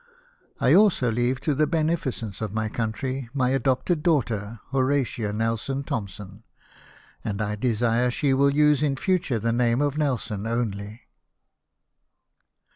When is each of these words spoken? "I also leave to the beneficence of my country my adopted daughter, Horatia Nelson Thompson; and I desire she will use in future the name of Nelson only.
"I 0.69 0.73
also 0.73 1.11
leave 1.11 1.39
to 1.41 1.53
the 1.53 1.67
beneficence 1.67 2.41
of 2.41 2.55
my 2.55 2.69
country 2.69 3.29
my 3.35 3.51
adopted 3.51 4.01
daughter, 4.01 4.59
Horatia 4.71 5.31
Nelson 5.31 5.83
Thompson; 5.83 6.43
and 7.23 7.39
I 7.39 7.55
desire 7.55 8.09
she 8.09 8.33
will 8.33 8.49
use 8.49 8.81
in 8.81 8.95
future 8.95 9.37
the 9.37 9.51
name 9.53 9.79
of 9.79 9.99
Nelson 9.99 10.47
only. 10.47 11.01